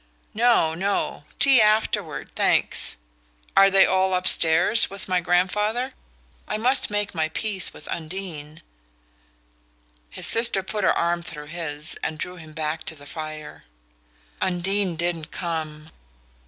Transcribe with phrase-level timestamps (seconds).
[0.33, 2.97] "No, no tea afterward, thanks.
[3.55, 5.93] Are they all upstairs with my grandfather?
[6.47, 8.63] I must make my peace with Undine"
[10.09, 13.61] His sister put her arm through his, and drew him back to the fire.
[14.41, 15.85] "Undine didn't come."